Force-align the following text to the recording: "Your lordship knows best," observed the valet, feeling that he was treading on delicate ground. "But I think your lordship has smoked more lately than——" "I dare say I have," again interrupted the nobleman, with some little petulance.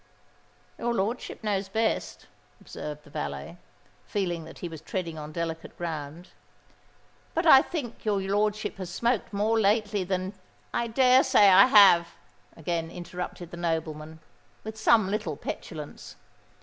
"Your 0.79 0.95
lordship 0.95 1.43
knows 1.43 1.69
best," 1.69 2.25
observed 2.59 3.03
the 3.03 3.11
valet, 3.11 3.57
feeling 4.03 4.45
that 4.45 4.57
he 4.57 4.67
was 4.67 4.81
treading 4.81 5.19
on 5.19 5.31
delicate 5.31 5.77
ground. 5.77 6.29
"But 7.35 7.45
I 7.45 7.61
think 7.61 8.03
your 8.03 8.19
lordship 8.19 8.77
has 8.77 8.89
smoked 8.89 9.31
more 9.31 9.59
lately 9.59 10.03
than——" 10.03 10.33
"I 10.73 10.87
dare 10.87 11.21
say 11.23 11.49
I 11.51 11.67
have," 11.67 12.15
again 12.57 12.89
interrupted 12.89 13.51
the 13.51 13.57
nobleman, 13.57 14.21
with 14.63 14.75
some 14.75 15.07
little 15.11 15.37
petulance. 15.37 16.15